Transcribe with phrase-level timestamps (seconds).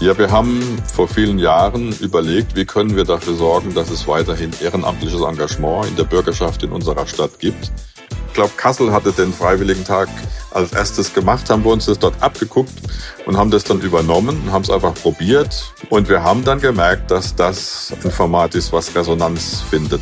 [0.00, 4.50] Ja, wir haben vor vielen Jahren überlegt, wie können wir dafür sorgen, dass es weiterhin
[4.58, 7.70] ehrenamtliches Engagement in der Bürgerschaft in unserer Stadt gibt.
[8.28, 10.08] Ich glaube, Kassel hatte den Freiwilligentag
[10.52, 12.72] als erstes gemacht, haben wir uns das dort abgeguckt
[13.26, 15.70] und haben das dann übernommen und haben es einfach probiert.
[15.90, 20.00] Und wir haben dann gemerkt, dass das ein Format ist, was Resonanz findet.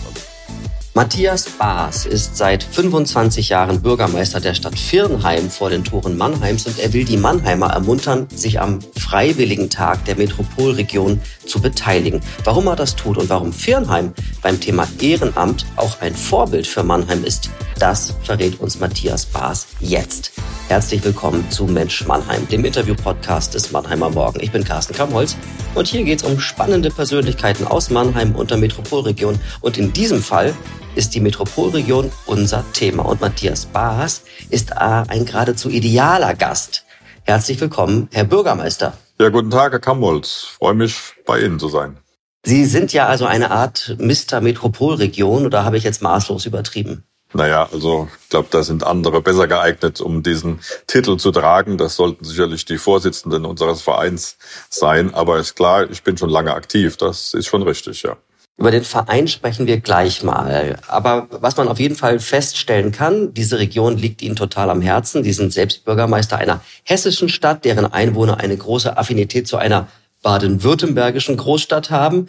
[0.98, 6.76] Matthias Baas ist seit 25 Jahren Bürgermeister der Stadt Virnheim vor den Toren Mannheims und
[6.80, 12.20] er will die Mannheimer ermuntern, sich am Freiwilligen Tag der Metropolregion zu beteiligen.
[12.42, 17.22] Warum er das tut und warum Virnheim beim Thema Ehrenamt auch ein Vorbild für Mannheim
[17.22, 20.32] ist, das verrät uns Matthias Baas jetzt.
[20.68, 24.40] Herzlich willkommen zu Mensch Mannheim, dem Interview-Podcast des Mannheimer Morgen.
[24.40, 25.34] Ich bin Carsten Kamholz
[25.74, 29.40] und hier geht es um spannende Persönlichkeiten aus Mannheim und der Metropolregion.
[29.62, 30.54] Und in diesem Fall
[30.94, 33.06] ist die Metropolregion unser Thema.
[33.06, 36.84] Und Matthias Baas ist ein geradezu idealer Gast.
[37.24, 38.92] Herzlich willkommen, Herr Bürgermeister.
[39.18, 40.48] Ja, guten Tag, Herr Kamholz.
[40.58, 41.96] Freue mich, bei Ihnen zu sein.
[42.44, 44.42] Sie sind ja also eine Art Mr.
[44.42, 47.04] Metropolregion oder habe ich jetzt maßlos übertrieben?
[47.34, 51.76] Naja, also ich glaube, da sind andere besser geeignet, um diesen Titel zu tragen.
[51.76, 54.38] Das sollten sicherlich die Vorsitzenden unseres Vereins
[54.70, 55.12] sein.
[55.14, 56.96] Aber ist klar, ich bin schon lange aktiv.
[56.96, 58.16] Das ist schon richtig, ja.
[58.56, 60.78] Über den Verein sprechen wir gleich mal.
[60.88, 65.22] Aber was man auf jeden Fall feststellen kann, diese Region liegt Ihnen total am Herzen.
[65.22, 69.86] Sie sind selbst Bürgermeister einer hessischen Stadt, deren Einwohner eine große Affinität zu einer
[70.22, 72.26] baden-württembergischen Großstadt haben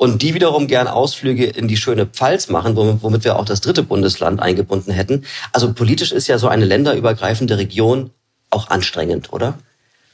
[0.00, 3.82] und die wiederum gern Ausflüge in die schöne Pfalz machen, womit wir auch das dritte
[3.82, 5.26] Bundesland eingebunden hätten.
[5.52, 8.08] Also politisch ist ja so eine länderübergreifende Region
[8.48, 9.58] auch anstrengend, oder?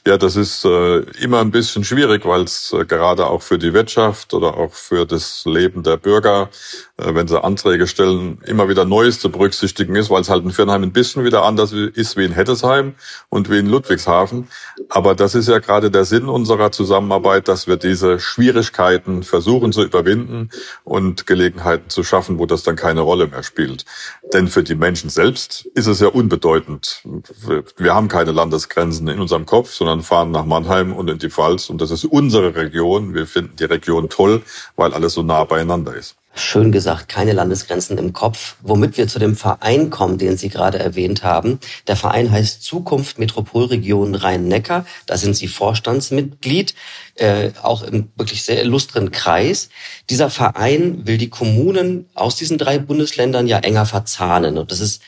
[0.07, 3.73] Ja, das ist äh, immer ein bisschen schwierig, weil es äh, gerade auch für die
[3.73, 6.49] Wirtschaft oder auch für das Leben der Bürger,
[6.95, 10.51] äh, wenn sie Anträge stellen, immer wieder Neues zu berücksichtigen ist, weil es halt in
[10.51, 12.95] Firnheim ein bisschen wieder anders ist wie in Hettesheim
[13.27, 14.47] und wie in Ludwigshafen.
[14.87, 19.83] Aber das ist ja gerade der Sinn unserer Zusammenarbeit, dass wir diese Schwierigkeiten versuchen zu
[19.83, 20.51] überwinden
[20.85, 23.83] und Gelegenheiten zu schaffen, wo das dann keine Rolle mehr spielt.
[24.33, 27.03] Denn für die Menschen selbst ist es ja unbedeutend.
[27.75, 31.29] Wir haben keine Landesgrenzen in unserem Kopf, sondern sondern fahren nach Mannheim und in die
[31.29, 31.69] Pfalz.
[31.69, 33.13] Und das ist unsere Region.
[33.13, 34.41] Wir finden die Region toll,
[34.75, 36.15] weil alles so nah beieinander ist.
[36.35, 38.57] Schön gesagt, keine Landesgrenzen im Kopf.
[38.61, 41.59] Womit wir zu dem Verein kommen, den Sie gerade erwähnt haben.
[41.87, 44.85] Der Verein heißt Zukunft Metropolregion Rhein-Neckar.
[45.07, 46.75] Da sind Sie Vorstandsmitglied,
[47.15, 49.69] äh, auch im wirklich sehr illustren Kreis.
[50.11, 54.59] Dieser Verein will die Kommunen aus diesen drei Bundesländern ja enger verzahnen.
[54.59, 55.01] Und das ist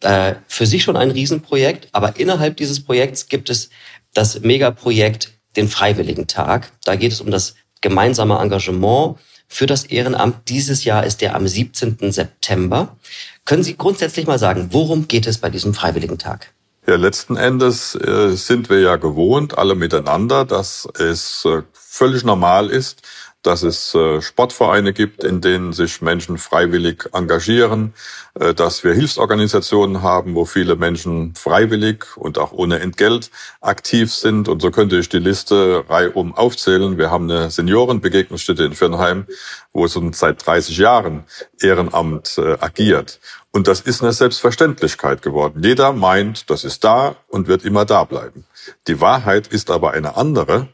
[0.00, 1.88] äh, für sich schon ein Riesenprojekt.
[1.92, 3.70] Aber innerhalb dieses Projekts gibt es
[4.16, 6.72] das Megaprojekt den Freiwilligen Tag.
[6.84, 9.18] Da geht es um das gemeinsame Engagement
[9.48, 10.48] für das Ehrenamt.
[10.48, 12.12] Dieses Jahr ist der am 17.
[12.12, 12.96] September.
[13.44, 16.52] Können Sie grundsätzlich mal sagen, worum geht es bei diesem Freiwilligen Tag?
[16.86, 22.70] Ja, letzten Endes äh, sind wir ja gewohnt, alle miteinander, dass es äh, völlig normal
[22.70, 23.02] ist,
[23.46, 27.94] dass es äh, Sportvereine gibt, in denen sich Menschen freiwillig engagieren,
[28.34, 33.30] äh, dass wir Hilfsorganisationen haben, wo viele Menschen freiwillig und auch ohne Entgelt
[33.60, 34.48] aktiv sind.
[34.48, 36.98] Und so könnte ich die Liste reihum aufzählen.
[36.98, 39.26] Wir haben eine Seniorenbegegnungsstätte in Firnheim,
[39.72, 41.24] wo es seit 30 Jahren
[41.60, 43.20] Ehrenamt äh, agiert.
[43.52, 45.62] Und das ist eine Selbstverständlichkeit geworden.
[45.62, 48.44] Jeder meint, das ist da und wird immer da bleiben.
[48.86, 50.68] Die Wahrheit ist aber eine andere.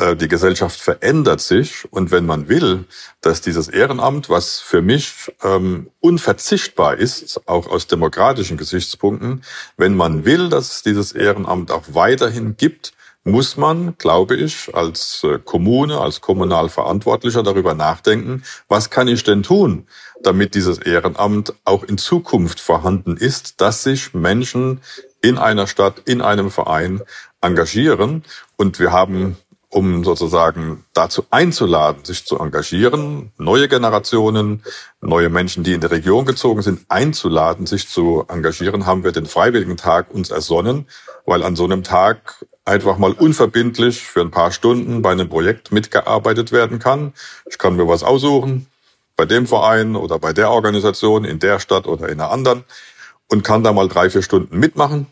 [0.00, 2.86] Äh, die Gesellschaft verändert sich und wenn man will,
[3.20, 9.42] dass dieses Ehrenamt, was für mich ähm, unverzichtbar ist, auch aus demokratischen Gesichtspunkten,
[9.76, 12.94] wenn man will, dass es dieses Ehrenamt auch weiterhin gibt,
[13.24, 19.42] muss man, glaube ich, als äh, Kommune, als Kommunalverantwortlicher darüber nachdenken, was kann ich denn
[19.42, 19.86] tun,
[20.22, 24.80] damit dieses Ehrenamt auch in Zukunft vorhanden ist, dass sich Menschen
[25.20, 27.02] in einer Stadt, in einem Verein
[27.42, 28.24] engagieren.
[28.56, 29.36] Und wir haben
[29.70, 34.64] um sozusagen dazu einzuladen, sich zu engagieren, neue Generationen,
[35.00, 39.26] neue Menschen, die in die Region gezogen sind, einzuladen, sich zu engagieren, haben wir den
[39.26, 40.86] Freiwilligen Tag uns ersonnen,
[41.24, 45.70] weil an so einem Tag einfach mal unverbindlich für ein paar Stunden bei einem Projekt
[45.70, 47.12] mitgearbeitet werden kann.
[47.48, 48.66] Ich kann mir was aussuchen,
[49.16, 52.64] bei dem Verein oder bei der Organisation, in der Stadt oder in einer anderen
[53.30, 55.06] und kann da mal drei, vier Stunden mitmachen.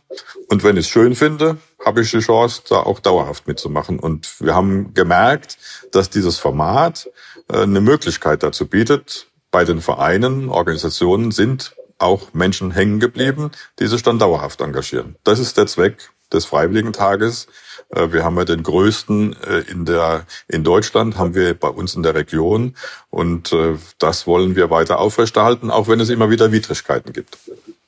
[0.49, 3.99] Und wenn ich es schön finde, habe ich die Chance, da auch dauerhaft mitzumachen.
[3.99, 5.57] Und wir haben gemerkt,
[5.93, 7.09] dass dieses Format
[7.51, 9.29] äh, eine Möglichkeit dazu bietet.
[9.51, 15.17] Bei den Vereinen, Organisationen sind auch Menschen hängen geblieben, die sich dann dauerhaft engagieren.
[15.25, 17.47] Das ist der Zweck des Freiwilligentages.
[17.91, 21.95] Äh, wir haben ja den größten äh, in der in Deutschland haben wir bei uns
[21.95, 22.75] in der Region
[23.11, 23.55] und
[23.99, 27.39] das wollen wir weiter aufrechterhalten, auch wenn es immer wieder Widrigkeiten gibt.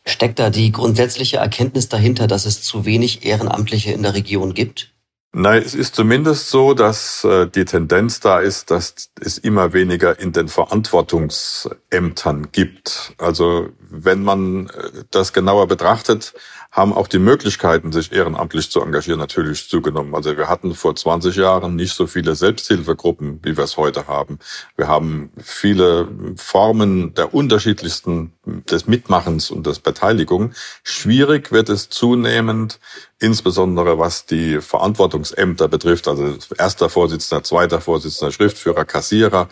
[0.06, 4.92] Steckt da die grundsätzliche Erkenntnis dahinter, dass es zu wenig Ehrenamtliche in der Region gibt?
[5.32, 10.18] Nein, es ist zumindest so, dass äh, die Tendenz da ist, dass es immer weniger
[10.18, 13.14] in den Verantwortungsämtern gibt.
[13.16, 16.34] Also wenn man äh, das genauer betrachtet,
[16.72, 20.14] haben auch die Möglichkeiten, sich ehrenamtlich zu engagieren, natürlich zugenommen.
[20.14, 24.38] Also wir hatten vor 20 Jahren nicht so viele Selbsthilfegruppen, wie wir es heute haben.
[24.76, 30.52] Wir haben viele Formen der unterschiedlichsten des Mitmachens und des Beteiligung.
[30.84, 32.78] Schwierig wird es zunehmend,
[33.18, 39.48] insbesondere was die Verantwortungsämter betrifft, also erster Vorsitzender, zweiter Vorsitzender, Schriftführer, Kassierer,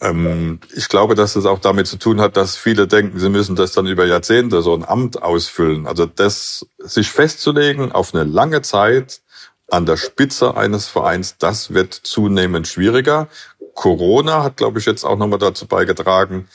[0.00, 3.56] ähm, ich glaube, dass es auch damit zu tun hat, dass viele denken, sie müssen
[3.56, 5.86] das dann über Jahrzehnte so ein Amt ausfüllen.
[5.86, 9.22] Also das sich festzulegen auf eine lange Zeit
[9.70, 13.28] an der Spitze eines Vereins, das wird zunehmend schwieriger.
[13.74, 16.48] Corona hat, glaube ich, jetzt auch nochmal dazu beigetragen,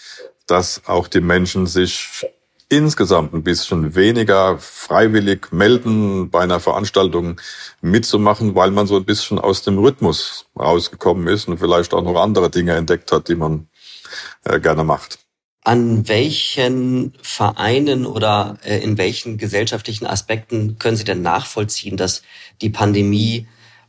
[0.48, 2.26] dass auch die Menschen sich
[2.70, 7.42] insgesamt ein bisschen weniger freiwillig melden, bei einer Veranstaltung
[7.82, 12.22] mitzumachen, weil man so ein bisschen aus dem Rhythmus rausgekommen ist und vielleicht auch noch
[12.22, 13.68] andere Dinge entdeckt hat, die man
[14.46, 15.20] äh, gerne macht.
[15.64, 22.22] An welchen Vereinen oder äh, in welchen gesellschaftlichen Aspekten können Sie denn nachvollziehen, dass
[22.62, 23.48] die Pandemie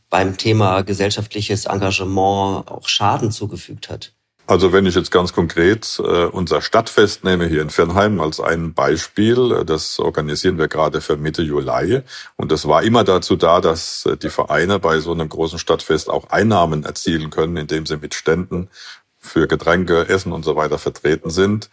[0.09, 4.13] beim Thema gesellschaftliches Engagement auch Schaden zugefügt hat?
[4.51, 8.73] Also wenn ich jetzt ganz konkret äh, unser Stadtfest nehme hier in Fernheim als ein
[8.73, 12.01] Beispiel, äh, das organisieren wir gerade für Mitte Juli.
[12.35, 16.09] Und das war immer dazu da, dass äh, die Vereine bei so einem großen Stadtfest
[16.09, 18.67] auch Einnahmen erzielen können, indem sie mit Ständen
[19.19, 21.69] für Getränke, Essen und so weiter vertreten sind.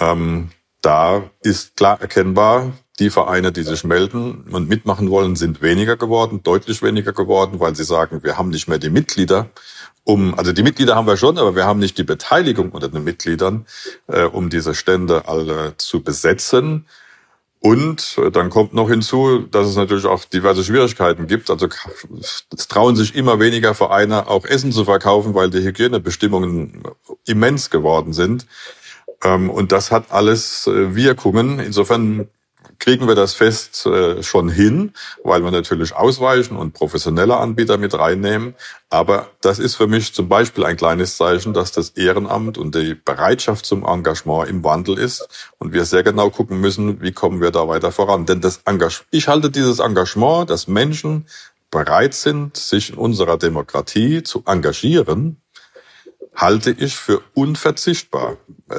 [0.00, 5.98] Ähm, da ist klar erkennbar, die Vereine, die sich melden und mitmachen wollen, sind weniger
[5.98, 9.50] geworden, deutlich weniger geworden, weil sie sagen, wir haben nicht mehr die Mitglieder,
[10.08, 13.02] um, also die Mitglieder haben wir schon, aber wir haben nicht die Beteiligung unter den
[13.02, 13.66] Mitgliedern,
[14.06, 16.86] äh, um diese Stände alle zu besetzen.
[17.58, 21.50] Und äh, dann kommt noch hinzu, dass es natürlich auch diverse Schwierigkeiten gibt.
[21.50, 21.68] Also
[22.56, 26.84] es trauen sich immer weniger Vereine auch Essen zu verkaufen, weil die Hygienebestimmungen
[27.26, 28.46] immens geworden sind.
[29.24, 31.58] Ähm, und das hat alles äh, Wirkungen.
[31.58, 32.28] Insofern
[32.78, 34.92] kriegen wir das Fest äh, schon hin,
[35.24, 38.54] weil wir natürlich ausweichen und professionelle Anbieter mit reinnehmen.
[38.90, 42.94] Aber das ist für mich zum Beispiel ein kleines Zeichen, dass das Ehrenamt und die
[42.94, 45.28] Bereitschaft zum Engagement im Wandel ist
[45.58, 48.26] und wir sehr genau gucken müssen, wie kommen wir da weiter voran.
[48.26, 51.26] Denn das Engagement, ich halte dieses Engagement, dass Menschen
[51.70, 55.42] bereit sind, sich in unserer Demokratie zu engagieren,
[56.36, 58.36] halte ich für unverzichtbar.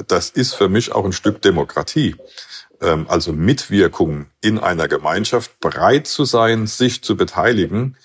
[0.07, 2.15] Das ist für mich auch ein Stück Demokratie.
[2.81, 7.97] Ähm, also Mitwirkung in einer Gemeinschaft, bereit zu sein, sich zu beteiligen,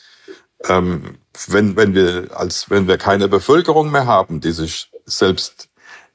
[0.69, 5.69] ähm, wenn, wenn wir als, wenn wir keine Bevölkerung mehr haben, die sich selbst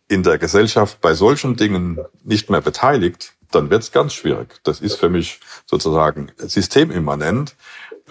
[0.08, 4.60] in der Gesellschaft bei solchen Dingen nicht mehr beteiligt, dann wird es ganz schwierig.
[4.64, 7.56] Das ist für mich sozusagen systemimmanent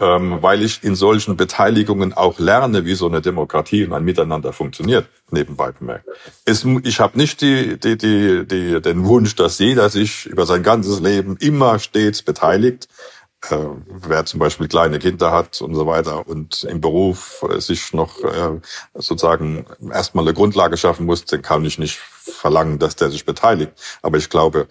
[0.01, 4.53] ähm, weil ich in solchen Beteiligungen auch lerne, wie so eine Demokratie und ein Miteinander
[4.53, 6.07] funktioniert, nebenbei bemerkt.
[6.45, 10.63] Es, ich habe nicht die, die, die, die, den Wunsch, dass jeder sich über sein
[10.63, 12.89] ganzes Leben immer stets beteiligt.
[13.51, 13.57] Äh,
[13.89, 18.23] wer zum Beispiel kleine Kinder hat und so weiter und im Beruf äh, sich noch
[18.25, 18.61] äh,
[18.95, 23.73] sozusagen erstmal eine Grundlage schaffen muss, den kann ich nicht verlangen, dass der sich beteiligt.
[24.03, 24.67] Aber ich glaube,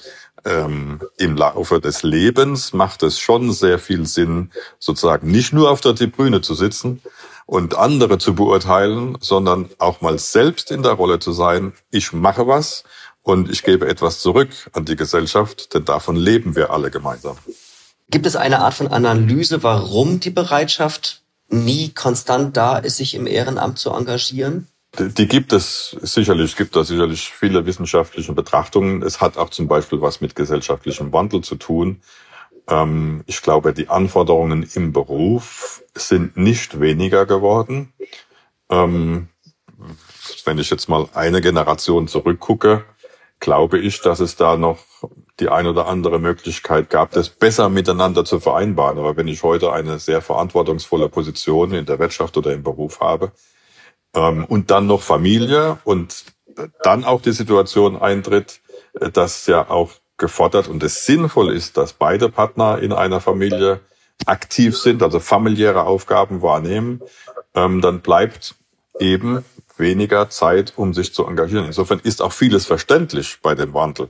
[0.46, 5.82] ähm, im Laufe des Lebens macht es schon sehr viel Sinn, sozusagen nicht nur auf
[5.82, 7.02] der Tribüne zu sitzen
[7.46, 11.74] und andere zu beurteilen, sondern auch mal selbst in der Rolle zu sein.
[11.92, 12.84] Ich mache was
[13.22, 17.38] und ich gebe etwas zurück an die Gesellschaft, denn davon leben wir alle gemeinsam.
[18.10, 23.28] Gibt es eine Art von Analyse, warum die Bereitschaft nie konstant da ist, sich im
[23.28, 24.68] Ehrenamt zu engagieren?
[24.98, 29.02] Die gibt es sicherlich, es gibt da sicherlich viele wissenschaftliche Betrachtungen.
[29.02, 32.02] Es hat auch zum Beispiel was mit gesellschaftlichem Wandel zu tun.
[32.68, 37.94] Ähm, ich glaube, die Anforderungen im Beruf sind nicht weniger geworden.
[38.70, 39.30] Ähm,
[40.46, 42.86] wenn ich jetzt mal eine Generation zurückgucke,
[43.40, 44.80] glaube ich, dass es da noch
[45.40, 48.98] die ein oder andere Möglichkeit gab, das besser miteinander zu vereinbaren.
[48.98, 53.34] Aber wenn ich heute eine sehr verantwortungsvolle Position in der Wirtschaft oder im Beruf habe,
[54.20, 56.26] und dann noch Familie und
[56.84, 58.62] dann auch die Situation eintritt,
[59.00, 63.82] äh, dass ja auch gefordert und es sinnvoll ist, dass beide Partner in einer Familie
[64.26, 67.02] aktiv sind, also familiäre Aufgaben wahrnehmen,
[67.54, 68.56] ähm, dann bleibt
[69.00, 69.44] eben
[69.78, 71.66] weniger Zeit, um sich zu engagieren.
[71.66, 74.10] Insofern ist auch vieles verständlich bei dem Wandel.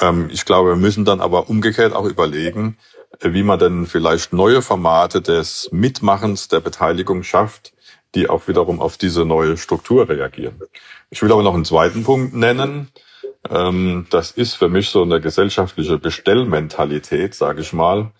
[0.00, 2.76] Ähm, ich glaube, wir müssen dann aber umgekehrt auch überlegen,
[3.20, 7.72] äh, wie man denn vielleicht neue Formate des Mitmachens, der Beteiligung schafft,
[8.14, 10.60] die auch wiederum auf diese neue Struktur reagieren.
[11.10, 12.88] Ich will aber noch einen zweiten Punkt nennen.
[13.50, 18.10] Ähm, das ist für mich so eine gesellschaftliche Bestellmentalität, sage ich mal.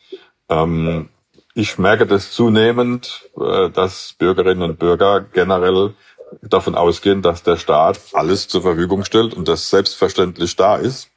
[0.49, 1.09] Ähm,
[1.57, 5.95] Ich merke das zunehmend, äh, dass Bürgerinnen und Bürger generell
[6.43, 11.11] davon ausgehen, dass der Staat alles zur Verfügung stellt und das selbstverständlich da ist.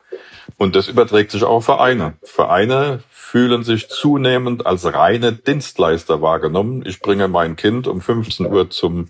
[0.56, 2.14] Und das überträgt sich auch auf Vereine.
[2.24, 6.84] Vereine fühlen sich zunehmend als reine Dienstleister wahrgenommen.
[6.86, 9.10] Ich bringe mein Kind um 15 Uhr zum,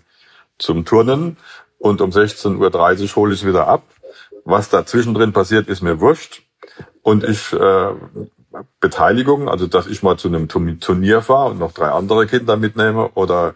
[0.58, 1.36] zum Turnen
[1.78, 3.82] und um 16.30 Uhr hole ich es wieder ab.
[4.44, 6.42] Was dazwischen drin passiert, ist mir wurscht.
[7.02, 7.90] Und ich äh,
[8.80, 13.10] Beteiligung, also dass ich mal zu einem Turnier fahre und noch drei andere Kinder mitnehme
[13.14, 13.54] oder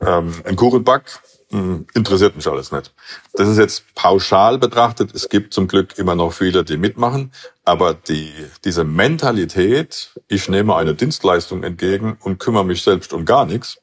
[0.00, 1.04] ähm, einen Kuchen back,
[1.50, 2.94] interessiert mich alles nicht.
[3.32, 5.14] Das ist jetzt pauschal betrachtet.
[5.14, 7.32] Es gibt zum Glück immer noch viele, die mitmachen.
[7.64, 8.32] Aber die,
[8.64, 13.78] diese Mentalität, ich nehme eine Dienstleistung entgegen und kümmere mich selbst um gar nichts,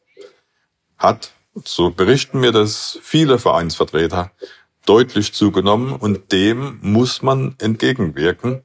[0.98, 1.32] hat,
[1.66, 4.32] so berichten mir das viele Vereinsvertreter,
[4.86, 5.94] deutlich zugenommen.
[5.94, 8.64] Und dem muss man entgegenwirken,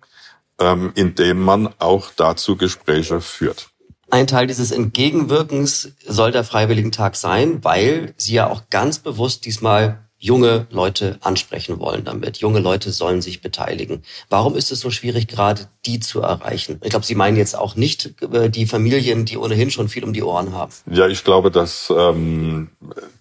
[0.61, 3.72] ähm, indem man auch dazu Gespräche führt.
[4.12, 10.00] Ein Teil dieses Entgegenwirkens soll der Freiwilligentag sein, weil Sie ja auch ganz bewusst diesmal
[10.19, 12.37] junge Leute ansprechen wollen damit.
[12.37, 14.02] Junge Leute sollen sich beteiligen.
[14.28, 16.78] Warum ist es so schwierig, gerade die zu erreichen?
[16.83, 20.12] Ich glaube, Sie meinen jetzt auch nicht äh, die Familien, die ohnehin schon viel um
[20.12, 20.73] die Ohren haben.
[20.90, 22.69] Ja, ich glaube, dass ähm,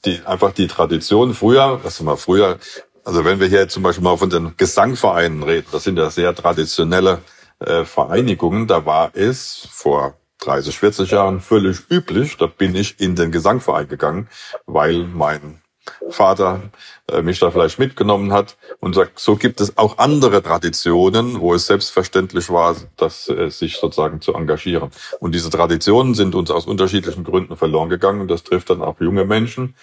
[0.03, 2.60] die einfach die Tradition früher, was mal früher,
[3.05, 6.36] also wenn wir hier zum Beispiel mal von den Gesangvereinen reden, das sind ja sehr
[6.36, 7.19] traditionelle
[7.60, 12.38] äh, Vereinigungen, da war es vor 30, 40 Jahren völlig üblich.
[12.38, 14.27] Da bin ich in den Gesangverein gegangen,
[14.65, 15.62] weil mein
[16.10, 16.62] Vater
[17.07, 21.53] äh, mich da vielleicht mitgenommen hat und sagt, so gibt es auch andere Traditionen, wo
[21.53, 24.91] es selbstverständlich war, dass äh, sich sozusagen zu engagieren.
[25.19, 29.00] Und diese Traditionen sind uns aus unterschiedlichen Gründen verloren gegangen und das trifft dann auch
[29.00, 29.75] junge Menschen,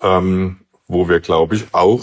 [0.00, 2.02] ähm, wo wir, glaube ich, auch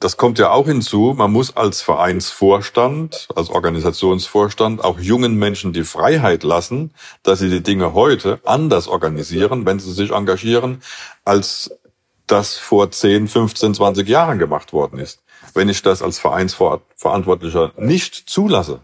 [0.00, 5.84] das kommt ja auch hinzu, man muss als Vereinsvorstand, als Organisationsvorstand auch jungen Menschen die
[5.84, 10.82] Freiheit lassen, dass sie die Dinge heute anders organisieren, wenn sie sich engagieren,
[11.24, 11.70] als
[12.26, 15.22] das vor 10, 15, 20 Jahren gemacht worden ist.
[15.54, 18.80] Wenn ich das als Vereinsverantwortlicher nicht zulasse,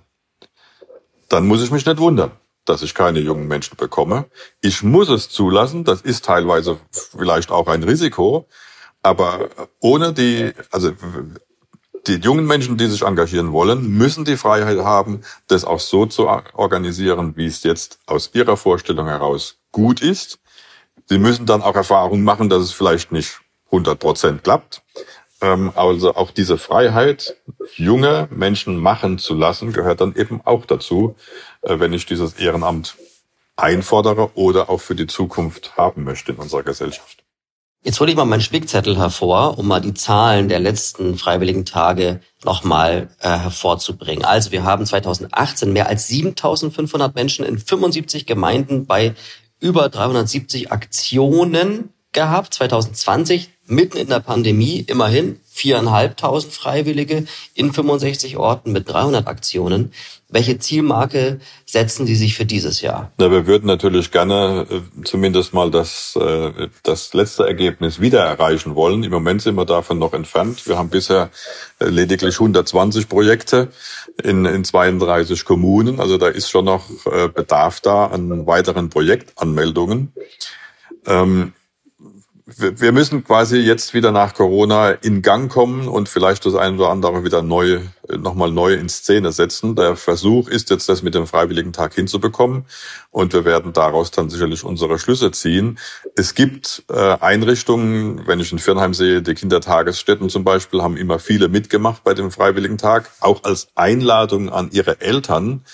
[1.28, 2.32] dann muss ich mich nicht wundern,
[2.64, 4.24] dass ich keine jungen Menschen bekomme.
[4.62, 8.46] Ich muss es zulassen, das ist teilweise vielleicht auch ein Risiko,
[9.04, 10.92] aber ohne die, also
[12.06, 16.26] die jungen Menschen, die sich engagieren wollen, müssen die Freiheit haben, das auch so zu
[16.54, 20.38] organisieren, wie es jetzt aus ihrer Vorstellung heraus gut ist.
[21.06, 24.82] Sie müssen dann auch Erfahrung machen, dass es vielleicht nicht 100 Prozent klappt.
[25.42, 27.36] Ähm, also auch diese Freiheit,
[27.74, 31.16] junge Menschen machen zu lassen, gehört dann eben auch dazu,
[31.62, 32.96] äh, wenn ich dieses Ehrenamt
[33.56, 37.23] einfordere oder auch für die Zukunft haben möchte in unserer Gesellschaft.
[37.86, 42.20] Jetzt hole ich mal meinen Spickzettel hervor, um mal die Zahlen der letzten freiwilligen Tage
[42.42, 44.24] nochmal äh, hervorzubringen.
[44.24, 49.14] Also wir haben 2018 mehr als 7500 Menschen in 75 Gemeinden bei
[49.60, 52.54] über 370 Aktionen gehabt.
[52.54, 59.92] 2020 mitten in der Pandemie immerhin viereinhalbtausend Freiwillige in 65 Orten mit 300 Aktionen.
[60.28, 63.12] Welche Zielmarke setzen Sie sich für dieses Jahr?
[63.18, 68.74] Na, wir würden natürlich gerne äh, zumindest mal das, äh, das letzte Ergebnis wieder erreichen
[68.74, 69.04] wollen.
[69.04, 70.66] Im Moment sind wir davon noch entfernt.
[70.66, 71.30] Wir haben bisher
[71.78, 73.68] äh, lediglich 120 Projekte
[74.24, 76.00] in, in 32 Kommunen.
[76.00, 80.12] Also da ist schon noch äh, Bedarf da an weiteren Projektanmeldungen.
[81.06, 81.52] Ähm,
[82.46, 86.90] wir müssen quasi jetzt wieder nach Corona in Gang kommen und vielleicht das eine oder
[86.90, 89.76] andere wieder neu, nochmal neu in Szene setzen.
[89.76, 92.66] Der Versuch ist jetzt, das mit dem Freiwilligen Tag hinzubekommen
[93.10, 95.78] und wir werden daraus dann sicherlich unsere Schlüsse ziehen.
[96.16, 101.18] Es gibt äh, Einrichtungen, wenn ich in Firnheim sehe, die Kindertagesstätten zum Beispiel, haben immer
[101.18, 105.64] viele mitgemacht bei dem Freiwilligen Tag, auch als Einladung an ihre Eltern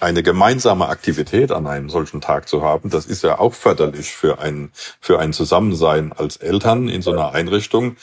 [0.00, 4.38] eine gemeinsame Aktivität an einem solchen Tag zu haben, das ist ja auch förderlich für
[4.38, 7.96] ein, für ein Zusammensein als Eltern in so einer Einrichtung.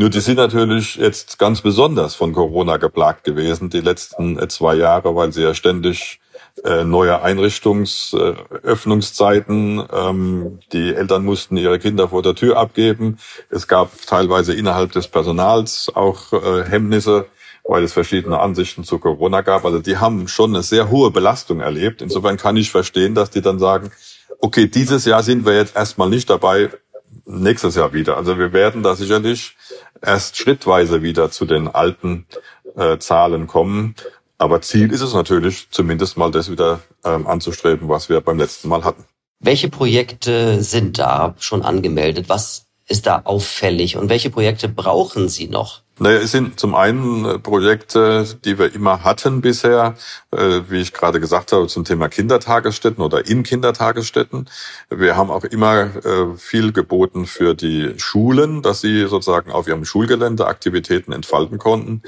[0.00, 4.76] Nur die sind natürlich jetzt ganz besonders von Corona geplagt gewesen, die letzten äh, zwei
[4.76, 6.20] Jahre, weil sie ja ständig
[6.64, 13.18] äh, neue Einrichtungsöffnungszeiten, äh, ähm, die Eltern mussten ihre Kinder vor der Tür abgeben.
[13.50, 16.30] Es gab teilweise innerhalb des Personals auch
[16.68, 17.26] Hemmnisse
[17.68, 19.64] weil es verschiedene Ansichten zu Corona gab.
[19.66, 22.00] Also die haben schon eine sehr hohe Belastung erlebt.
[22.00, 23.90] Insofern kann ich verstehen, dass die dann sagen,
[24.40, 26.70] okay, dieses Jahr sind wir jetzt erstmal nicht dabei,
[27.26, 28.16] nächstes Jahr wieder.
[28.16, 29.54] Also wir werden da sicherlich
[30.00, 32.26] erst schrittweise wieder zu den alten
[32.74, 33.94] äh, Zahlen kommen.
[34.38, 38.68] Aber Ziel ist es natürlich, zumindest mal das wieder ähm, anzustreben, was wir beim letzten
[38.68, 39.04] Mal hatten.
[39.40, 42.30] Welche Projekte sind da schon angemeldet?
[42.30, 45.82] Was ist da auffällig und welche Projekte brauchen Sie noch?
[46.00, 49.96] Naja, es sind zum einen äh, Projekte, die wir immer hatten bisher,
[50.30, 54.48] äh, wie ich gerade gesagt habe, zum Thema Kindertagesstätten oder in Kindertagesstätten.
[54.90, 59.84] Wir haben auch immer äh, viel geboten für die Schulen, dass sie sozusagen auf ihrem
[59.84, 62.02] Schulgelände Aktivitäten entfalten konnten.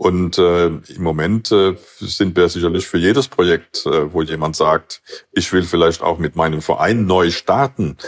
[0.00, 5.02] Und äh, im Moment äh, sind wir sicherlich für jedes Projekt, äh, wo jemand sagt,
[5.30, 7.98] ich will vielleicht auch mit meinem Verein neu starten,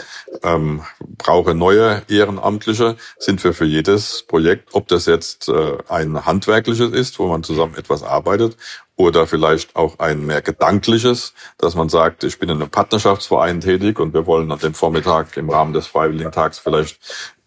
[0.41, 0.81] ähm,
[1.19, 7.19] brauche neue Ehrenamtliche, sind wir für jedes Projekt, ob das jetzt äh, ein handwerkliches ist,
[7.19, 8.57] wo man zusammen etwas arbeitet,
[8.95, 13.99] oder vielleicht auch ein mehr gedankliches, dass man sagt, ich bin in einem Partnerschaftsverein tätig
[13.99, 16.99] und wir wollen an dem Vormittag im Rahmen des Freiwilligentags vielleicht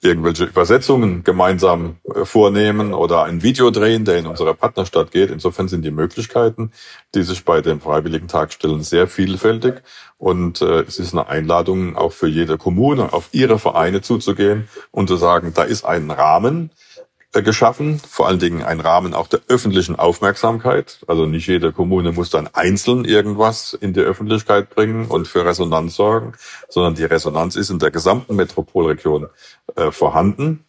[0.03, 5.31] irgendwelche Übersetzungen gemeinsam äh, vornehmen oder ein Video drehen, der in unsere Partnerstadt geht.
[5.31, 6.73] Insofern sind die Möglichkeiten,
[7.15, 9.83] die sich bei dem Freiwilligentag stellen, sehr vielfältig.
[10.19, 15.09] Und äh, es ist eine Einladung auch für jede Kommune, auf ihre Vereine zuzugehen und
[15.09, 16.71] zu sagen, da ist ein Rahmen,
[17.43, 21.01] geschaffen, vor allen Dingen ein Rahmen auch der öffentlichen Aufmerksamkeit.
[21.07, 25.97] Also nicht jede Kommune muss dann einzeln irgendwas in die Öffentlichkeit bringen und für Resonanz
[25.97, 26.33] sorgen,
[26.69, 29.29] sondern die Resonanz ist in der gesamten Metropolregion
[29.75, 30.65] äh, vorhanden.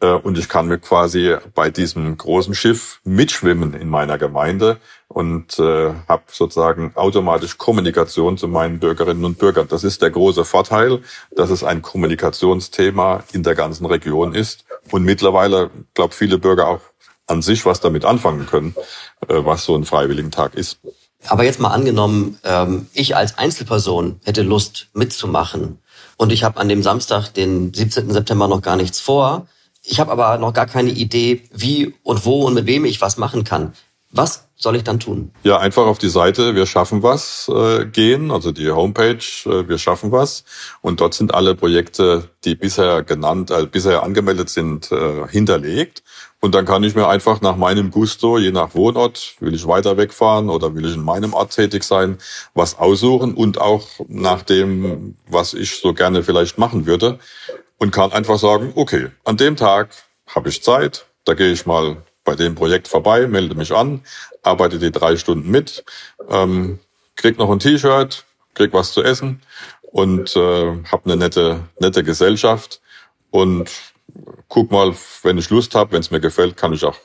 [0.00, 5.58] Äh, und ich kann mir quasi bei diesem großen Schiff mitschwimmen in meiner Gemeinde und
[5.58, 9.68] äh, habe sozusagen automatisch Kommunikation zu meinen Bürgerinnen und Bürgern.
[9.68, 11.00] Das ist der große Vorteil,
[11.34, 16.80] dass es ein Kommunikationsthema in der ganzen Region ist und mittlerweile, glaube viele Bürger auch
[17.26, 18.74] an sich was damit anfangen können,
[19.28, 20.78] äh, was so ein Freiwilligentag ist.
[21.26, 25.78] Aber jetzt mal angenommen, ähm, ich als Einzelperson hätte Lust mitzumachen
[26.16, 28.12] und ich habe an dem Samstag, den 17.
[28.12, 29.46] September, noch gar nichts vor.
[29.82, 33.16] Ich habe aber noch gar keine Idee, wie und wo und mit wem ich was
[33.16, 33.74] machen kann.
[34.16, 35.32] Was soll ich dann tun?
[35.42, 39.76] Ja, einfach auf die Seite Wir schaffen was äh, gehen, also die Homepage äh, Wir
[39.78, 40.44] schaffen was.
[40.82, 46.04] Und dort sind alle Projekte, die bisher genannt, äh, bisher angemeldet sind, äh, hinterlegt.
[46.40, 49.96] Und dann kann ich mir einfach nach meinem Gusto, je nach Wohnort, will ich weiter
[49.96, 52.18] wegfahren oder will ich in meinem Ort tätig sein,
[52.54, 57.18] was aussuchen und auch nach dem, was ich so gerne vielleicht machen würde.
[57.78, 59.88] Und kann einfach sagen, okay, an dem Tag
[60.32, 64.02] habe ich Zeit, da gehe ich mal bei dem Projekt vorbei, melde mich an,
[64.42, 65.84] arbeite die drei Stunden mit,
[66.28, 66.78] ähm,
[67.16, 69.42] krieg noch ein T-Shirt, krieg was zu essen
[69.82, 72.80] und äh, habe eine nette, nette Gesellschaft
[73.30, 73.70] und
[74.48, 76.96] guck mal, wenn ich Lust habe, wenn es mir gefällt, kann ich auch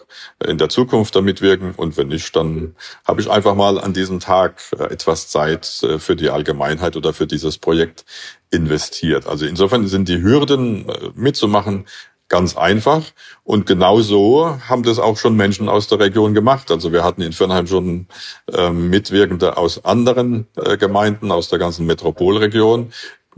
[0.46, 4.20] in der Zukunft damit wirken und wenn nicht, dann habe ich einfach mal an diesem
[4.20, 8.06] Tag äh, etwas Zeit äh, für die Allgemeinheit oder für dieses Projekt
[8.52, 9.28] investiert.
[9.28, 11.86] Also insofern sind die Hürden äh, mitzumachen
[12.30, 13.04] ganz einfach.
[13.44, 16.72] Und genau so haben das auch schon Menschen aus der Region gemacht.
[16.72, 18.08] Also wir hatten in Firnheim schon
[18.54, 22.94] äh, Mitwirkende aus anderen äh, Gemeinden, aus der ganzen Metropolregion,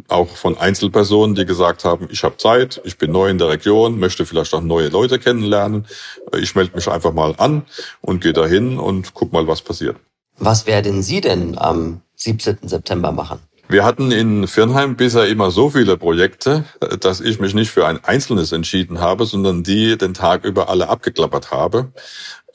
[0.07, 3.99] auch von Einzelpersonen, die gesagt haben, ich habe Zeit, ich bin neu in der Region,
[3.99, 5.87] möchte vielleicht auch neue Leute kennenlernen.
[6.33, 7.63] Äh, ich melde mich einfach mal an
[8.01, 9.97] und gehe dahin und guck mal, was passiert.
[10.37, 12.59] Was werden Sie denn am 17.
[12.63, 13.39] September machen?
[13.71, 16.65] Wir hatten in Firnheim bisher immer so viele Projekte,
[16.99, 20.89] dass ich mich nicht für ein einzelnes entschieden habe, sondern die den Tag über alle
[20.89, 21.93] abgeklappert habe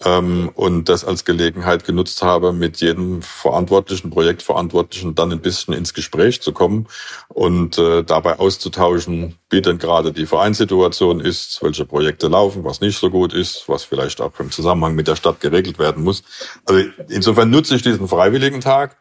[0.04, 5.94] ähm, und das als Gelegenheit genutzt habe, mit jedem verantwortlichen Projektverantwortlichen dann ein bisschen ins
[5.94, 6.86] Gespräch zu kommen
[7.28, 12.98] und äh, dabei auszutauschen, wie denn gerade die Vereinssituation ist, welche Projekte laufen, was nicht
[12.98, 16.24] so gut ist, was vielleicht auch im Zusammenhang mit der Stadt geregelt werden muss.
[16.66, 18.98] Also insofern nutze ich diesen Freiwilligen Tag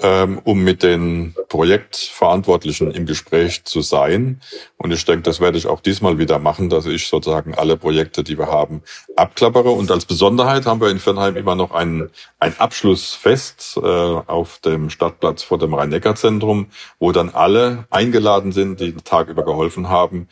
[0.00, 4.40] ähm, um mit den Projektverantwortlichen im Gespräch zu sein.
[4.76, 8.22] Und ich denke, das werde ich auch diesmal wieder machen, dass ich sozusagen alle Projekte,
[8.22, 8.82] die wir haben,
[9.16, 9.70] abklappere.
[9.70, 14.90] Und als Besonderheit haben wir in Fernheim immer noch ein, ein Abschlussfest äh, auf dem
[14.90, 16.66] Stadtplatz vor dem Rhein-Neckar-Zentrum,
[16.98, 20.28] wo dann alle eingeladen sind, die den Tag über geholfen haben,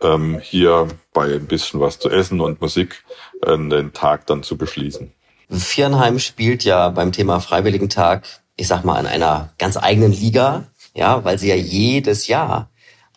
[0.00, 3.04] ähm, hier bei ein bisschen was zu essen und Musik
[3.42, 5.12] äh, den Tag dann zu beschließen.
[5.50, 8.24] Viernheim spielt ja beim Thema Freiwilligentag
[8.60, 12.68] ich sag mal, in einer ganz eigenen Liga, ja, weil sie ja jedes Jahr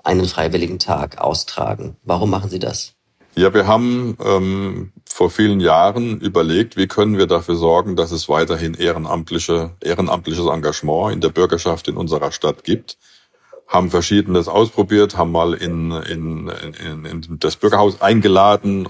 [0.02, 1.98] einen freiwilligen Tag austragen.
[2.04, 2.94] Warum machen sie das?
[3.36, 8.30] Ja, wir haben ähm, vor vielen Jahren überlegt, wie können wir dafür sorgen, dass es
[8.30, 12.98] weiterhin ehrenamtliche, ehrenamtliches Engagement in der Bürgerschaft in unserer Stadt gibt.
[13.68, 18.88] Haben verschiedenes ausprobiert, haben mal in, in, in, in das Bürgerhaus eingeladen,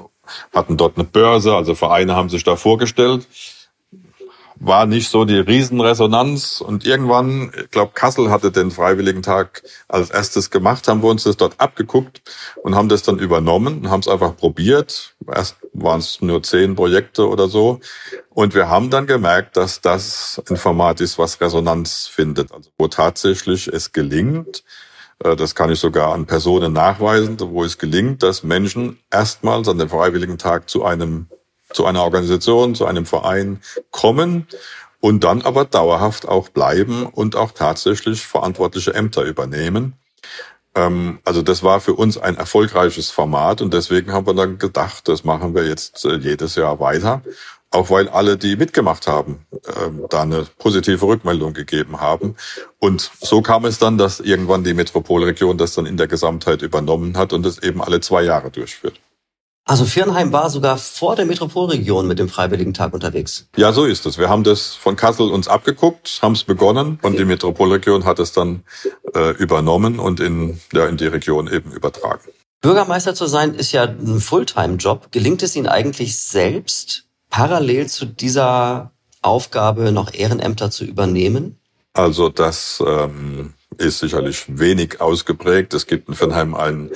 [0.54, 3.28] hatten dort eine Börse, also Vereine haben sich da vorgestellt
[4.66, 6.62] war nicht so die Riesenresonanz.
[6.62, 11.38] Und irgendwann, ich glaube, Kassel hatte den Freiwilligentag als erstes gemacht, haben wir uns das
[11.38, 12.22] dort abgeguckt
[12.64, 15.16] und haben das dann übernommen und haben es einfach probiert.
[15.28, 17.80] Erst waren es nur zehn Projekte oder so.
[18.30, 22.52] Und wir haben dann gemerkt, dass das ein Format ist, was Resonanz findet.
[22.54, 24.64] Also wo tatsächlich es gelingt,
[25.24, 29.78] Äh, das kann ich sogar an Personen nachweisen, wo es gelingt, dass Menschen erstmals an
[29.78, 31.28] dem Freiwilligen Tag zu einem,
[31.74, 34.48] zu einer Organisation, zu einem Verein kommen
[35.00, 39.94] und dann aber dauerhaft auch bleiben und auch tatsächlich verantwortliche Ämter übernehmen.
[40.76, 45.08] Ähm, also das war für uns ein erfolgreiches Format und deswegen haben wir dann gedacht,
[45.08, 47.22] das machen wir jetzt äh, jedes Jahr weiter.
[47.70, 49.48] Auch weil alle, die mitgemacht haben,
[49.84, 52.36] ähm, da eine positive Rückmeldung gegeben haben.
[52.78, 57.18] Und so kam es dann, dass irgendwann die Metropolregion das dann in der Gesamtheit übernommen
[57.18, 59.00] hat und es eben alle zwei Jahre durchführt.
[59.66, 63.48] Also Viernheim war sogar vor der Metropolregion mit dem Freiwilligen Tag unterwegs.
[63.56, 64.18] Ja, so ist es.
[64.18, 68.34] Wir haben das von Kassel uns abgeguckt, haben es begonnen und die Metropolregion hat es
[68.34, 68.64] dann
[69.16, 72.30] äh, übernommen und in, ja, in die Region eben übertragen.
[72.62, 75.12] Bürgermeister zu sein ist ja ein Fulltime-Job.
[75.12, 81.58] Gelingt es Ihnen eigentlich selbst, parallel zu dieser Aufgabe noch Ehrenämter zu übernehmen?
[81.94, 85.74] Also das ähm, ist sicherlich wenig ausgeprägt.
[85.74, 86.92] Es gibt in Fernheim einen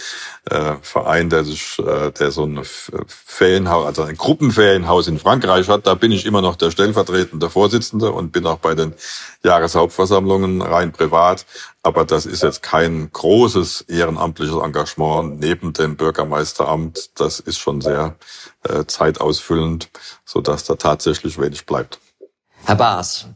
[0.50, 5.88] äh, Verein, der sich, äh, der so ein Ferienhaus, also ein Gruppenferienhaus in Frankreich hat.
[5.88, 8.94] Da bin ich immer noch der stellvertretende Vorsitzende und bin auch bei den
[9.44, 11.46] Jahreshauptversammlungen rein privat.
[11.84, 17.20] Aber das ist jetzt kein großes ehrenamtliches Engagement neben dem Bürgermeisteramt.
[17.20, 18.16] Das ist schon sehr
[18.64, 19.90] äh, zeitausfüllend,
[20.26, 22.00] so dass da tatsächlich wenig bleibt.
[22.66, 23.28] Herr Baas,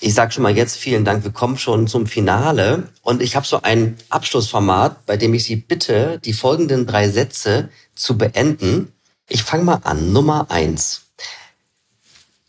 [0.00, 1.24] ich sage schon mal jetzt vielen Dank.
[1.24, 5.56] Wir kommen schon zum Finale und ich habe so ein Abschlussformat, bei dem ich Sie
[5.56, 8.92] bitte, die folgenden drei Sätze zu beenden.
[9.28, 10.12] Ich fange mal an.
[10.12, 11.02] Nummer eins.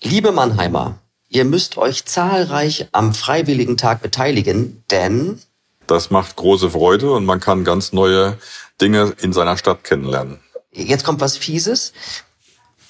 [0.02, 5.42] Liebe Mannheimer, ihr müsst euch zahlreich am Freiwilligen Tag beteiligen, denn
[5.88, 8.38] das macht große Freude und man kann ganz neue
[8.80, 10.40] Dinge in seiner Stadt kennenlernen.
[10.72, 11.94] Jetzt kommt was Fieses.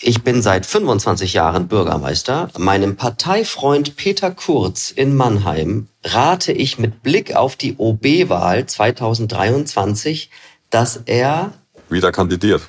[0.01, 2.49] Ich bin seit 25 Jahren Bürgermeister.
[2.57, 10.29] Meinem Parteifreund Peter Kurz in Mannheim rate ich mit Blick auf die OB-Wahl 2023,
[10.69, 11.51] dass er
[11.89, 12.61] wieder kandidiert.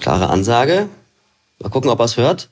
[0.00, 0.88] Klare Ansage.
[1.58, 2.50] Mal gucken, ob er es hört.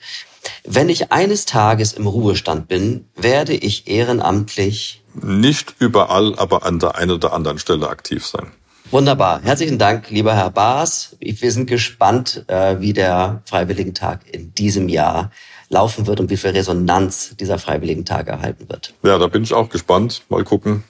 [0.64, 6.96] Wenn ich eines Tages im Ruhestand bin, werde ich ehrenamtlich nicht überall, aber an der
[6.96, 8.50] einen oder anderen Stelle aktiv sein.
[8.94, 9.40] Wunderbar.
[9.42, 11.16] Herzlichen Dank, lieber Herr Baas.
[11.18, 15.33] Wir sind gespannt, äh, wie der Freiwilligentag in diesem Jahr
[15.68, 18.94] laufen wird und wie viel Resonanz dieser Freiwilligentag erhalten wird.
[19.02, 20.22] Ja, da bin ich auch gespannt.
[20.28, 20.85] Mal gucken,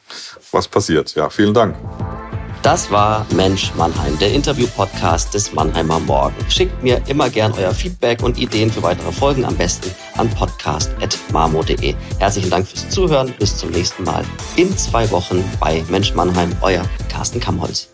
[0.52, 1.14] was passiert.
[1.14, 1.76] Ja, vielen Dank.
[2.62, 6.36] Das war Mensch Mannheim, der Interview-Podcast des Mannheimer Morgen.
[6.50, 11.94] Schickt mir immer gern euer Feedback und Ideen für weitere Folgen am besten an podcast.marmo.de.
[12.18, 13.32] Herzlichen Dank fürs Zuhören.
[13.38, 14.24] Bis zum nächsten Mal
[14.56, 16.54] in zwei Wochen bei Mensch Mannheim.
[16.60, 17.93] Euer Carsten Kammholz.